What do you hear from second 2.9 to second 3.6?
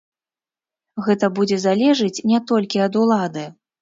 улады.